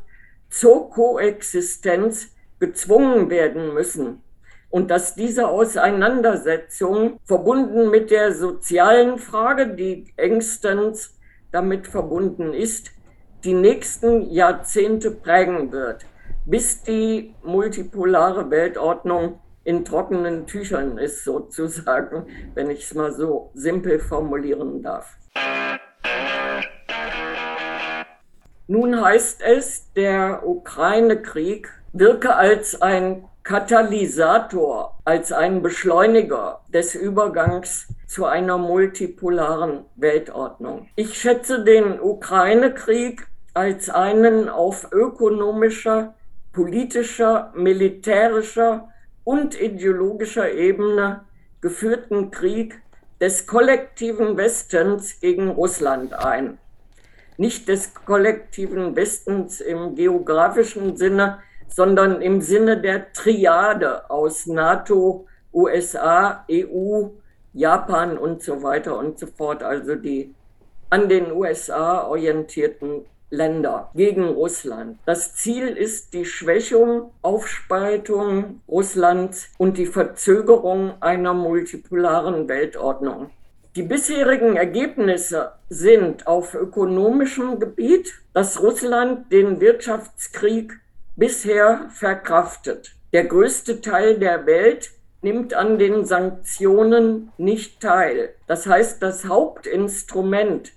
zur 0.51 0.91
Koexistenz 0.91 2.35
gezwungen 2.59 3.31
werden 3.31 3.75
müssen 3.75 4.25
und 4.71 4.91
dass 4.91 5.15
diese 5.15 5.49
Auseinandersetzung 5.49 7.19
verbunden 7.25 7.91
mit 7.91 8.11
der 8.11 8.35
sozialen 8.35 9.19
Frage, 9.19 9.75
die 9.75 10.13
engstens 10.17 11.17
damit 11.53 11.87
verbunden 11.87 12.53
ist, 12.53 12.91
die 13.45 13.55
nächsten 13.55 14.31
Jahrzehnte 14.31 15.11
prägen 15.11 15.73
wird, 15.73 16.05
bis 16.45 16.83
die 16.83 17.35
multipolare 17.43 18.51
Weltordnung 18.51 19.41
in 19.65 19.85
trockenen 19.85 20.47
Tüchern 20.47 20.99
ist, 20.99 21.25
sozusagen, 21.25 22.27
wenn 22.55 22.71
ich 22.71 22.85
es 22.85 22.95
mal 22.95 23.13
so 23.13 23.51
simpel 23.55 23.99
formulieren 23.99 24.83
darf. 24.83 25.17
Nun 28.69 29.01
heißt 29.01 29.43
es, 29.43 29.93
der 29.93 30.43
Ukraine-Krieg 30.45 31.69
wirke 31.93 32.35
als 32.35 32.81
ein 32.83 33.25
Katalysator, 33.47 34.99
als 35.05 35.31
ein 35.31 35.63
Beschleuniger 35.63 36.63
des 36.75 36.97
Übergangs 36.97 37.87
zu 38.09 38.25
einer 38.25 38.59
multipolaren 38.59 39.85
Weltordnung. 39.95 40.89
Ich 40.97 41.17
schätze 41.17 41.63
den 41.63 42.01
Ukraine-Krieg 42.01 43.29
als 43.55 43.89
einen 43.89 44.49
auf 44.49 44.91
ökonomischer, 44.91 46.17
politischer, 46.53 47.53
militärischer 47.55 48.89
und 49.23 49.61
ideologischer 49.61 50.51
Ebene 50.51 51.21
geführten 51.61 52.33
Krieg 52.33 52.83
des 53.21 53.47
kollektiven 53.47 54.37
Westens 54.37 55.21
gegen 55.21 55.51
Russland 55.51 56.15
ein. 56.15 56.59
Nicht 57.37 57.69
des 57.69 57.95
kollektiven 57.95 58.97
Westens 58.97 59.61
im 59.61 59.95
geografischen 59.95 60.97
Sinne, 60.97 61.39
sondern 61.69 62.23
im 62.23 62.41
Sinne 62.41 62.81
der 62.81 63.13
Triade 63.13 64.09
aus 64.11 64.47
NATO, 64.47 65.27
USA, 65.53 66.45
EU, 66.51 67.09
Japan 67.53 68.19
und 68.19 68.43
so 68.43 68.63
weiter 68.63 68.99
und 68.99 69.19
so 69.19 69.27
fort, 69.27 69.63
also 69.63 69.95
die 69.95 70.35
an 70.91 71.09
den 71.09 71.33
USA 71.33 72.07
orientierten 72.07 73.07
Länder 73.31 73.91
gegen 73.95 74.25
Russland. 74.25 74.99
Das 75.05 75.35
Ziel 75.35 75.69
ist 75.69 76.15
die 76.15 76.25
Schwächung, 76.25 77.11
Aufspaltung 77.23 78.61
Russlands 78.69 79.49
und 79.59 79.79
die 79.79 79.87
Verzögerung 79.87 80.95
einer 81.01 81.35
multipolaren 81.35 82.49
Weltordnung. 82.49 83.31
Die 83.75 83.83
bisherigen 83.83 84.57
Ergebnisse 84.57 85.53
sind 85.69 86.27
auf 86.27 86.55
ökonomischem 86.55 87.59
Gebiet, 87.59 88.15
dass 88.33 88.63
Russland 88.63 89.31
den 89.33 89.61
Wirtschaftskrieg 89.61 90.73
bisher 91.17 91.89
verkraftet. 91.91 92.95
Der 93.13 93.25
größte 93.25 93.81
Teil 93.81 94.19
der 94.19 94.47
Welt 94.47 94.91
nimmt 95.23 95.55
an 95.55 95.79
den 95.79 96.05
Sanktionen 96.05 97.33
nicht 97.39 97.81
teil. 97.81 98.35
Das 98.47 98.67
heißt, 98.67 99.03
das 99.03 99.25
Hauptinstrument 99.25 100.73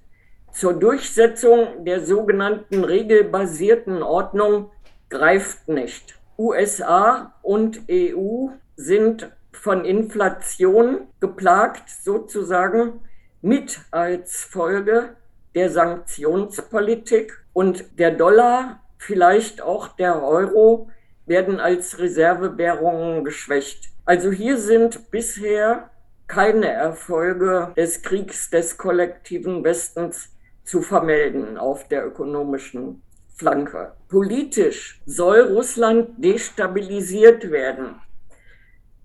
zur 0.51 0.73
Durchsetzung 0.73 1.85
der 1.85 2.05
sogenannten 2.05 2.83
regelbasierten 2.83 4.01
Ordnung 4.01 4.71
greift 5.09 5.67
nicht. 5.67 6.17
USA 6.37 7.33
und 7.41 7.81
EU 7.91 8.47
sind 8.75 9.29
von 9.51 9.83
Inflation 9.83 11.07
geplagt, 11.19 11.89
sozusagen 11.89 13.01
mit 13.41 13.79
als 13.91 14.43
Folge 14.43 15.15
der 15.53 15.69
Sanktionspolitik 15.69 17.33
und 17.53 17.99
der 17.99 18.11
Dollar 18.11 18.81
vielleicht 18.99 19.61
auch 19.61 19.87
der 19.87 20.21
Euro 20.21 20.91
werden 21.25 21.59
als 21.59 21.97
Reservewährungen 21.97 23.23
geschwächt. 23.23 23.89
Also 24.05 24.31
hier 24.31 24.57
sind 24.57 25.09
bisher 25.09 25.89
keine 26.27 26.67
Erfolge 26.67 27.73
des 27.75 28.03
Kriegs 28.03 28.51
des 28.51 28.77
kollektiven 28.77 29.63
Westens 29.63 30.35
zu 30.63 30.81
vermelden 30.81 31.57
auf 31.57 31.87
der 31.87 32.05
ökonomischen 32.05 33.01
Flanke. 33.35 33.93
Politisch 34.09 35.01
soll 35.05 35.39
Russland 35.39 36.23
destabilisiert 36.23 37.49
werden. 37.49 37.95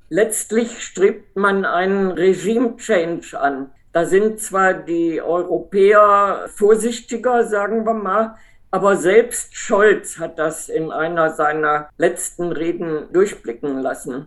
Letztlich 0.09 0.83
strebt 0.83 1.37
man 1.37 1.65
einen 1.65 2.11
Regime-Change 2.11 3.41
an. 3.41 3.71
Da 3.93 4.05
sind 4.05 4.41
zwar 4.41 4.75
die 4.75 5.23
Europäer 5.23 6.49
vorsichtiger, 6.55 7.45
sagen 7.45 7.87
wir 7.87 7.95
mal, 7.95 8.37
aber 8.75 8.97
selbst 8.97 9.57
Scholz 9.57 10.19
hat 10.19 10.37
das 10.37 10.69
in 10.69 10.91
einer 10.91 11.31
seiner 11.31 11.91
letzten 11.97 12.51
Reden 12.51 13.07
durchblicken 13.13 13.79
lassen. 13.79 14.27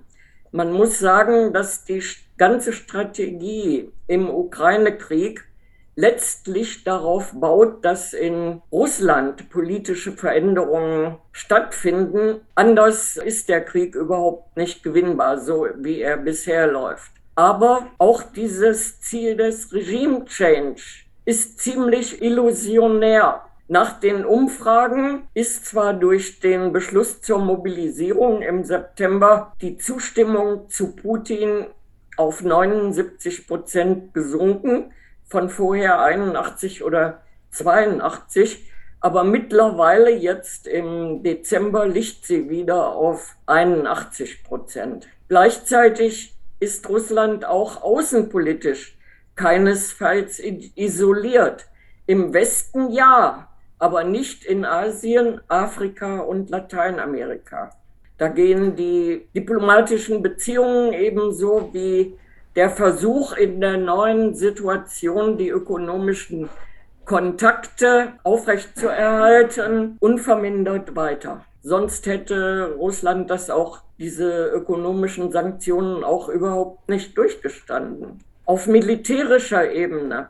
Man 0.54 0.72
muss 0.72 1.00
sagen, 1.00 1.52
dass 1.52 1.84
die 1.84 2.02
ganze 2.38 2.72
Strategie 2.72 3.92
im 4.08 4.30
Ukraine-Krieg 4.30 5.44
letztlich 5.98 6.86
darauf 6.86 7.34
baut, 7.34 7.84
dass 7.84 8.14
in 8.14 8.62
Russland 8.72 9.50
politische 9.50 10.14
Veränderungen 10.14 11.18
stattfinden. 11.34 12.40
Anders 12.56 13.18
ist 13.18 13.50
der 13.50 13.66
Krieg 13.66 13.96
überhaupt 13.96 14.56
nicht 14.56 14.82
gewinnbar, 14.82 15.42
so 15.42 15.68
wie 15.76 16.00
er 16.00 16.16
bisher 16.16 16.68
läuft. 16.68 17.12
Aber 17.36 17.88
auch 17.98 18.24
dieses 18.24 19.02
Ziel 19.02 19.36
des 19.36 19.74
Regime 19.74 20.24
Change 20.24 20.82
ist 21.26 21.60
ziemlich 21.60 22.22
illusionär. 22.22 23.42
Nach 23.70 24.00
den 24.00 24.24
Umfragen 24.24 25.28
ist 25.34 25.66
zwar 25.66 25.94
durch 25.94 26.40
den 26.40 26.72
Beschluss 26.72 27.22
zur 27.22 27.40
Mobilisierung 27.40 28.42
im 28.42 28.64
September 28.64 29.54
die 29.62 29.78
Zustimmung 29.78 30.70
zu 30.70 30.96
Putin 30.96 31.66
auf 32.16 32.42
79 32.42 33.46
Prozent 33.46 34.14
gesunken. 34.14 34.94
von 35.30 35.50
vorher 35.50 36.00
81 36.00 36.86
oder 36.86 37.22
82. 37.52 38.72
Aber 39.02 39.26
mittlerweile 39.26 40.10
jetzt 40.10 40.68
im 40.68 41.22
Dezember 41.22 41.86
liegt 41.86 42.26
sie 42.26 42.50
wieder 42.50 42.94
auf 42.96 43.36
81 43.46 44.46
Prozent. 44.46 45.10
Gleichzeitig 45.28 46.34
ist 46.62 46.88
Russland 46.88 47.44
auch 47.44 47.84
außenpolitisch 47.84 48.98
keinesfalls 49.36 50.40
isoliert. 50.76 51.68
Im 52.06 52.34
Westen 52.34 52.92
ja, 52.92 53.50
aber 53.80 54.04
nicht 54.04 54.44
in 54.44 54.66
Asien, 54.66 55.42
Afrika 55.48 56.20
und 56.20 56.50
Lateinamerika. 56.50 57.72
Da 58.18 58.30
gehen 58.30 58.76
die 58.76 59.28
diplomatischen 59.36 60.24
Beziehungen 60.24 60.94
ebenso 60.94 61.70
wie 61.74 62.18
der 62.56 62.72
Versuch 62.72 63.38
in 63.38 63.62
der 63.62 63.78
neuen 63.78 64.34
Situation 64.34 65.38
die 65.38 65.50
ökonomischen 65.50 66.50
Kontakte 67.06 68.14
aufrechtzuerhalten, 68.24 69.98
unvermindert 70.00 70.96
weiter. 70.96 71.46
Sonst 71.62 72.08
hätte 72.08 72.74
Russland 72.78 73.30
das 73.30 73.50
auch, 73.50 73.82
diese 74.00 74.48
ökonomischen 74.48 75.32
Sanktionen 75.32 76.04
auch 76.04 76.30
überhaupt 76.30 76.90
nicht 76.90 77.18
durchgestanden. 77.18 78.20
Auf 78.46 78.68
militärischer 78.68 79.72
Ebene 79.72 80.30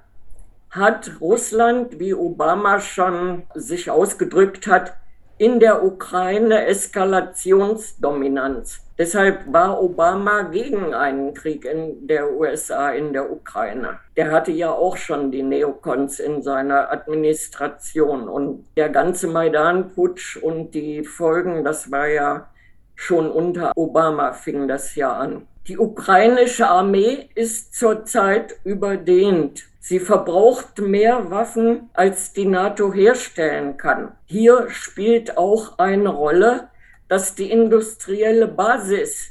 hat 0.70 1.12
Russland, 1.22 2.00
wie 2.00 2.14
Obama 2.14 2.80
schon 2.80 3.44
sich 3.56 3.90
ausgedrückt 3.90 4.68
hat, 4.68 4.94
in 5.38 5.60
der 5.60 5.84
Ukraine 5.84 6.66
Eskalationsdominanz. 6.66 8.82
Deshalb 8.98 9.54
war 9.54 9.82
Obama 9.82 10.42
gegen 10.42 10.94
einen 10.96 11.36
Krieg 11.36 11.66
in 11.66 12.08
der 12.08 12.34
USA 12.34 12.90
in 12.90 13.14
der 13.14 13.32
Ukraine. 13.32 14.00
Der 14.16 14.32
hatte 14.32 14.52
ja 14.52 14.72
auch 14.72 14.98
schon 14.98 15.32
die 15.32 15.44
Neokons 15.44 16.20
in 16.20 16.42
seiner 16.42 16.92
Administration 16.92 18.28
und 18.28 18.66
der 18.76 18.90
ganze 18.90 19.28
Maidan-Putsch 19.28 20.38
und 20.38 20.72
die 20.72 21.04
Folgen, 21.04 21.64
das 21.64 21.92
war 21.92 22.08
ja 22.08 22.50
schon 22.96 23.30
unter 23.30 23.72
Obama 23.76 24.34
fing 24.34 24.68
das 24.68 24.96
ja 24.96 25.14
an. 25.14 25.46
Die 25.68 25.78
ukrainische 25.78 26.68
Armee 26.68 27.30
ist 27.36 27.76
zurzeit 27.76 28.56
überdehnt. 28.64 29.66
Sie 29.88 30.02
verbraucht 30.02 30.80
mehr 30.80 31.32
Waffen, 31.32 31.90
als 31.94 32.34
die 32.34 32.44
NATO 32.44 32.92
herstellen 32.92 33.78
kann. 33.78 34.12
Hier 34.26 34.70
spielt 34.70 35.38
auch 35.38 35.80
eine 35.80 36.10
Rolle, 36.10 36.68
dass 37.08 37.36
die 37.36 37.50
industrielle 37.50 38.50
Basis 38.50 39.30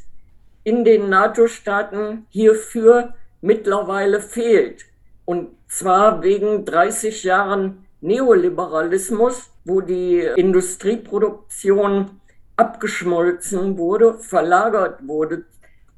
in 0.65 0.83
den 0.83 1.11
NATO-Staaten 1.11 2.25
hierfür 2.31 3.13
mittlerweile 3.43 4.23
fehlt. 4.23 4.87
Und 5.27 5.51
zwar 5.69 6.23
wegen 6.23 6.65
30 6.65 7.23
Jahren 7.23 7.85
Neoliberalismus, 8.01 9.51
wo 9.67 9.83
die 9.83 10.21
Industrieproduktion 10.37 12.19
abgeschmolzen 12.57 13.77
wurde, 13.77 14.15
verlagert 14.21 15.07
wurde, 15.07 15.45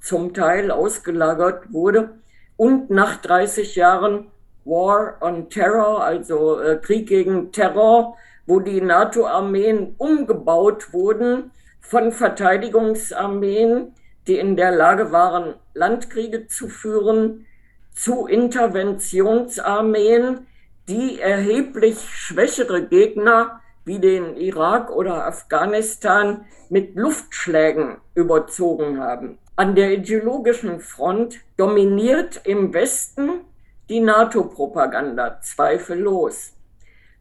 zum 0.00 0.34
Teil 0.34 0.72
ausgelagert 0.72 1.72
wurde 1.72 2.10
und 2.56 2.90
nach 2.90 3.18
30 3.18 3.76
Jahren 3.76 4.32
War 4.68 5.16
on 5.22 5.48
Terror, 5.48 6.04
also 6.04 6.60
äh, 6.60 6.76
Krieg 6.76 7.08
gegen 7.08 7.50
Terror, 7.52 8.18
wo 8.46 8.60
die 8.60 8.82
NATO-Armeen 8.82 9.94
umgebaut 9.96 10.92
wurden 10.92 11.52
von 11.80 12.12
Verteidigungsarmeen, 12.12 13.94
die 14.26 14.38
in 14.38 14.56
der 14.56 14.72
Lage 14.72 15.10
waren, 15.10 15.54
Landkriege 15.72 16.48
zu 16.48 16.68
führen, 16.68 17.46
zu 17.94 18.26
Interventionsarmeen, 18.26 20.46
die 20.88 21.18
erheblich 21.18 22.00
schwächere 22.00 22.86
Gegner 22.86 23.62
wie 23.86 23.98
den 23.98 24.36
Irak 24.36 24.90
oder 24.90 25.26
Afghanistan 25.26 26.44
mit 26.68 26.94
Luftschlägen 26.94 27.96
überzogen 28.14 29.00
haben. 29.00 29.38
An 29.56 29.74
der 29.74 29.92
ideologischen 29.92 30.80
Front 30.80 31.38
dominiert 31.56 32.42
im 32.44 32.74
Westen 32.74 33.40
die 33.88 34.00
NATO-Propaganda, 34.00 35.40
zweifellos. 35.40 36.52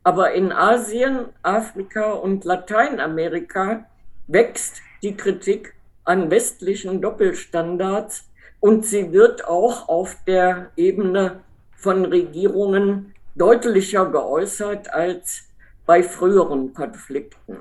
Aber 0.04 0.34
in 0.34 0.52
Asien, 0.52 1.26
Afrika 1.44 2.12
und 2.12 2.46
Lateinamerika 2.46 3.86
wächst 4.28 4.82
die 5.02 5.16
Kritik 5.16 5.74
an 6.04 6.32
westlichen 6.32 7.02
Doppelstandards 7.02 8.30
und 8.60 8.86
sie 8.86 9.12
wird 9.12 9.48
auch 9.48 9.90
auf 9.90 10.16
der 10.26 10.72
Ebene 10.76 11.42
von 11.76 12.06
Regierungen 12.06 13.14
deutlicher 13.36 14.06
geäußert 14.10 14.94
als 14.94 15.44
bei 15.86 16.04
früheren 16.04 16.74
Konflikten. 16.74 17.58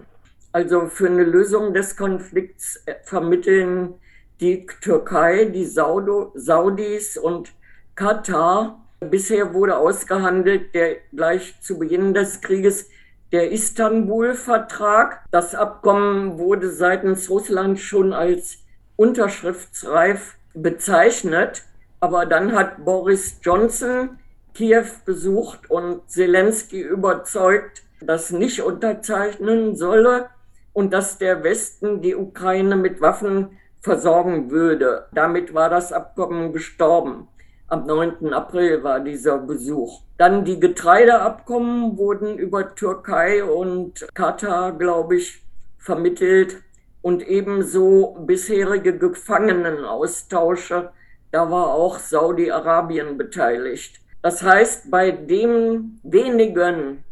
Also 0.52 0.86
für 0.86 1.06
eine 1.06 1.24
Lösung 1.24 1.74
des 1.74 1.96
Konflikts 1.96 2.82
äh, 2.86 2.94
vermitteln 3.02 3.94
die 4.40 4.66
Türkei, 4.80 5.46
die 5.46 5.66
Saudis 5.66 7.16
und 7.16 7.52
Katar 7.94 8.85
Bisher 9.00 9.52
wurde 9.52 9.76
ausgehandelt, 9.76 10.74
der 10.74 10.96
gleich 11.12 11.60
zu 11.60 11.78
Beginn 11.78 12.14
des 12.14 12.40
Krieges 12.40 12.88
der 13.30 13.50
Istanbul-Vertrag. 13.50 15.24
Das 15.30 15.54
Abkommen 15.54 16.38
wurde 16.38 16.70
seitens 16.70 17.28
Russland 17.28 17.78
schon 17.78 18.12
als 18.12 18.58
unterschriftsreif 18.96 20.36
bezeichnet. 20.54 21.64
Aber 22.00 22.24
dann 22.24 22.52
hat 22.52 22.84
Boris 22.84 23.38
Johnson 23.42 24.18
Kiew 24.54 24.86
besucht 25.04 25.70
und 25.70 26.08
Zelensky 26.10 26.80
überzeugt, 26.80 27.82
das 28.00 28.30
nicht 28.30 28.62
unterzeichnen 28.62 29.76
solle 29.76 30.30
und 30.72 30.92
dass 30.94 31.18
der 31.18 31.42
Westen 31.44 32.00
die 32.00 32.14
Ukraine 32.14 32.76
mit 32.76 33.02
Waffen 33.02 33.58
versorgen 33.80 34.50
würde. 34.50 35.06
Damit 35.12 35.52
war 35.52 35.68
das 35.68 35.92
Abkommen 35.92 36.52
gestorben. 36.52 37.28
Am 37.68 37.84
9. 37.84 38.32
April 38.32 38.84
war 38.84 39.00
dieser 39.00 39.38
Besuch. 39.38 40.02
Dann 40.18 40.44
die 40.44 40.60
Getreideabkommen 40.60 41.98
wurden 41.98 42.38
über 42.38 42.76
Türkei 42.76 43.42
und 43.42 44.06
Katar, 44.14 44.70
glaube 44.70 45.16
ich, 45.16 45.42
vermittelt 45.76 46.62
und 47.02 47.26
ebenso 47.26 48.18
bisherige 48.20 48.96
Gefangenenaustausche. 48.96 50.90
Da 51.32 51.50
war 51.50 51.74
auch 51.74 51.98
Saudi-Arabien 51.98 53.18
beteiligt. 53.18 54.00
Das 54.22 54.44
heißt, 54.44 54.88
bei 54.88 55.10
dem 55.10 55.98
wenigen, 56.04 57.02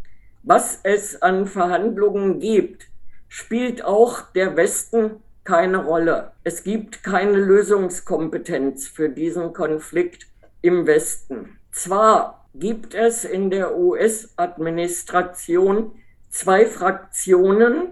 was 0.44 0.78
es 0.84 1.20
an 1.20 1.46
Verhandlungen 1.46 2.38
gibt, 2.38 2.86
spielt 3.28 3.84
auch 3.84 4.20
der 4.36 4.56
Westen 4.56 5.16
keine 5.42 5.84
Rolle. 5.84 6.30
Es 6.44 6.62
gibt 6.62 7.02
keine 7.02 7.38
Lösungskompetenz 7.38 8.86
für 8.86 9.08
diesen 9.08 9.52
Konflikt 9.52 10.28
im 10.64 10.86
Westen. 10.86 11.58
Zwar 11.72 12.48
gibt 12.54 12.94
es 12.94 13.26
in 13.26 13.50
der 13.50 13.76
US-Administration 13.76 15.92
zwei 16.30 16.64
Fraktionen. 16.64 17.88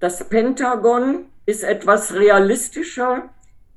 Das 0.00 0.28
Pentagon 0.28 1.26
ist 1.46 1.62
etwas 1.62 2.12
realistischer, 2.14 3.28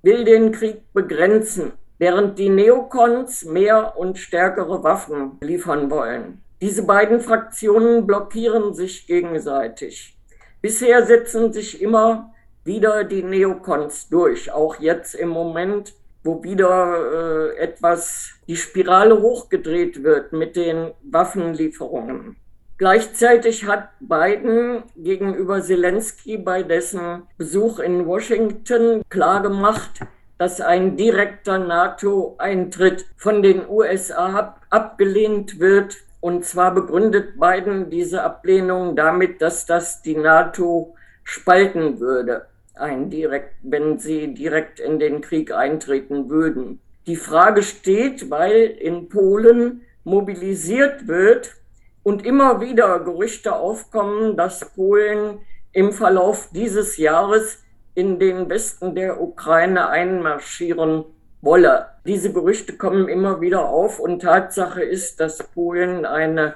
will 0.01 0.23
den 0.23 0.51
Krieg 0.51 0.81
begrenzen, 0.93 1.73
während 1.99 2.39
die 2.39 2.49
Neokons 2.49 3.45
mehr 3.45 3.93
und 3.97 4.17
stärkere 4.17 4.83
Waffen 4.83 5.37
liefern 5.41 5.91
wollen. 5.91 6.41
Diese 6.59 6.81
beiden 6.83 7.19
Fraktionen 7.19 8.07
blockieren 8.07 8.73
sich 8.73 9.05
gegenseitig. 9.05 10.17
Bisher 10.59 11.05
setzen 11.05 11.53
sich 11.53 11.83
immer 11.83 12.33
wieder 12.63 13.03
die 13.03 13.21
Neokons 13.21 14.09
durch, 14.09 14.51
auch 14.51 14.79
jetzt 14.79 15.13
im 15.13 15.29
Moment 15.29 15.93
wo 16.23 16.43
wieder 16.43 17.51
äh, 17.53 17.57
etwas 17.57 18.31
die 18.47 18.55
Spirale 18.55 19.21
hochgedreht 19.21 20.03
wird 20.03 20.33
mit 20.33 20.55
den 20.55 20.91
Waffenlieferungen. 21.03 22.37
Gleichzeitig 22.77 23.67
hat 23.67 23.89
Biden 23.99 24.83
gegenüber 24.95 25.61
Zelensky 25.61 26.37
bei 26.37 26.63
dessen 26.63 27.23
Besuch 27.37 27.79
in 27.79 28.07
Washington 28.07 29.03
klargemacht, 29.09 30.01
dass 30.37 30.59
ein 30.59 30.97
direkter 30.97 31.59
NATO-Eintritt 31.59 33.05
von 33.15 33.43
den 33.43 33.67
USA 33.69 34.33
ab 34.37 34.61
abgelehnt 34.69 35.59
wird. 35.59 35.97
Und 36.19 36.45
zwar 36.45 36.73
begründet 36.73 37.39
Biden 37.39 37.89
diese 37.89 38.23
Ablehnung 38.23 38.95
damit, 38.95 39.41
dass 39.41 39.65
das 39.65 40.01
die 40.01 40.15
NATO 40.15 40.95
spalten 41.23 41.99
würde 41.99 42.47
ein 42.75 43.09
direkt, 43.09 43.55
wenn 43.61 43.99
sie 43.99 44.33
direkt 44.33 44.79
in 44.79 44.99
den 44.99 45.21
Krieg 45.21 45.53
eintreten 45.53 46.29
würden. 46.29 46.79
Die 47.05 47.15
Frage 47.15 47.63
steht, 47.63 48.29
weil 48.29 48.65
in 48.79 49.09
Polen 49.09 49.81
mobilisiert 50.03 51.07
wird 51.07 51.55
und 52.03 52.25
immer 52.25 52.61
wieder 52.61 52.99
Gerüchte 52.99 53.55
aufkommen, 53.55 54.35
dass 54.37 54.73
Polen 54.73 55.39
im 55.71 55.91
Verlauf 55.91 56.49
dieses 56.53 56.97
Jahres 56.97 57.63
in 57.95 58.19
den 58.19 58.49
Westen 58.49 58.95
der 58.95 59.21
Ukraine 59.21 59.89
einmarschieren 59.89 61.05
wolle. 61.41 61.87
Diese 62.05 62.33
Gerüchte 62.33 62.77
kommen 62.77 63.07
immer 63.07 63.41
wieder 63.41 63.69
auf 63.69 63.99
und 63.99 64.21
Tatsache 64.21 64.81
ist, 64.81 65.19
dass 65.19 65.43
Polen 65.43 66.05
eine 66.05 66.55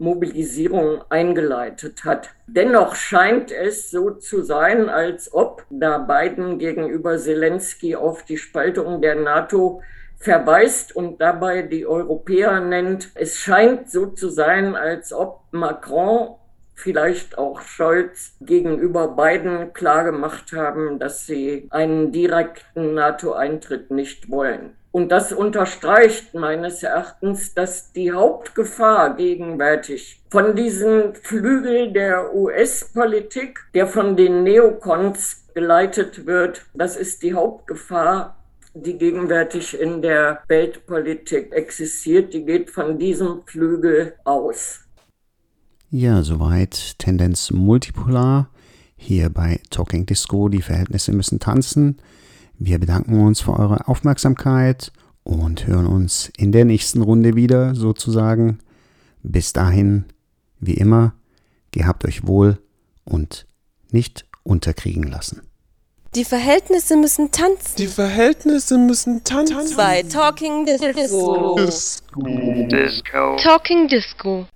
Mobilisierung 0.00 1.02
eingeleitet 1.10 2.04
hat. 2.04 2.30
Dennoch 2.46 2.94
scheint 2.94 3.52
es 3.52 3.90
so 3.90 4.10
zu 4.10 4.42
sein, 4.42 4.88
als 4.88 5.32
ob, 5.32 5.64
da 5.70 5.98
Biden 5.98 6.58
gegenüber 6.58 7.18
Zelensky 7.18 7.94
auf 7.94 8.24
die 8.24 8.38
Spaltung 8.38 9.00
der 9.00 9.14
NATO 9.14 9.82
verweist 10.18 10.94
und 10.94 11.20
dabei 11.20 11.62
die 11.62 11.86
Europäer 11.86 12.60
nennt, 12.60 13.10
es 13.14 13.38
scheint 13.38 13.90
so 13.90 14.06
zu 14.06 14.28
sein, 14.28 14.74
als 14.74 15.12
ob 15.12 15.42
Macron 15.50 16.36
vielleicht 16.74 17.38
auch 17.38 17.60
Scholz 17.60 18.36
gegenüber 18.40 19.08
Biden 19.08 19.72
klargemacht 19.72 20.52
haben, 20.52 20.98
dass 20.98 21.26
sie 21.26 21.68
einen 21.70 22.10
direkten 22.10 22.94
NATO-Eintritt 22.94 23.90
nicht 23.90 24.30
wollen. 24.30 24.76
Und 24.92 25.12
das 25.12 25.32
unterstreicht 25.32 26.34
meines 26.34 26.82
Erachtens, 26.82 27.54
dass 27.54 27.92
die 27.92 28.10
Hauptgefahr 28.10 29.14
gegenwärtig 29.14 30.20
von 30.30 30.56
diesem 30.56 31.14
Flügel 31.14 31.92
der 31.92 32.34
US-Politik, 32.34 33.60
der 33.74 33.86
von 33.86 34.16
den 34.16 34.42
Neokons 34.42 35.44
geleitet 35.54 36.26
wird, 36.26 36.66
das 36.74 36.96
ist 36.96 37.22
die 37.22 37.34
Hauptgefahr, 37.34 38.36
die 38.74 38.98
gegenwärtig 38.98 39.78
in 39.80 40.02
der 40.02 40.42
Weltpolitik 40.48 41.52
existiert. 41.52 42.34
Die 42.34 42.44
geht 42.44 42.70
von 42.70 42.98
diesem 42.98 43.42
Flügel 43.46 44.14
aus. 44.24 44.80
Ja, 45.90 46.22
soweit 46.22 46.98
Tendenz 46.98 47.50
multipolar. 47.50 48.48
Hier 48.96 49.28
bei 49.30 49.60
Talking 49.70 50.06
Disco, 50.06 50.48
die 50.48 50.62
Verhältnisse 50.62 51.12
müssen 51.12 51.40
tanzen. 51.40 52.00
Wir 52.62 52.78
bedanken 52.78 53.18
uns 53.18 53.40
für 53.40 53.58
eure 53.58 53.88
Aufmerksamkeit 53.88 54.92
und 55.22 55.66
hören 55.66 55.86
uns 55.86 56.30
in 56.36 56.52
der 56.52 56.66
nächsten 56.66 57.00
Runde 57.00 57.34
wieder 57.34 57.74
sozusagen. 57.74 58.58
Bis 59.22 59.54
dahin, 59.54 60.04
wie 60.58 60.74
immer, 60.74 61.14
gehabt 61.70 62.04
euch 62.04 62.26
wohl 62.26 62.58
und 63.04 63.46
nicht 63.90 64.26
unterkriegen 64.42 65.04
lassen. 65.04 65.40
Die 66.14 66.26
Verhältnisse 66.26 66.98
müssen 66.98 67.30
tanzen. 67.30 67.76
Die 67.78 67.86
Verhältnisse 67.86 68.76
müssen 68.76 69.24
tanzen. 69.24 69.74
Bei 69.78 70.02
Talking 70.02 70.66
Disco. 70.66 71.56
Disco. 71.56 73.36
Talking 73.38 73.88
Disco. 73.88 74.46